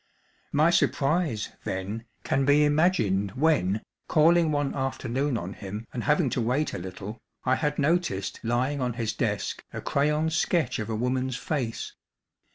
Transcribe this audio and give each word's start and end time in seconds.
My 0.51 0.71
surprise, 0.71 1.49
then, 1.63 2.05
can 2.23 2.43
be 2.43 2.65
imagined 2.65 3.33
when, 3.33 3.81
calling 4.07 4.51
one 4.51 4.73
afternoon 4.73 5.37
on 5.37 5.53
him 5.53 5.85
and 5.93 6.05
having 6.05 6.31
to 6.31 6.41
wait 6.41 6.73
a 6.73 6.79
little, 6.79 7.19
I 7.45 7.53
had 7.53 7.77
noticed 7.77 8.39
lying 8.41 8.81
on 8.81 8.93
his 8.93 9.13
desk 9.13 9.63
a 9.71 9.79
crayon 9.79 10.31
sketch 10.31 10.79
of 10.79 10.89
a 10.89 10.95
woman's 10.95 11.37
face. 11.37 11.93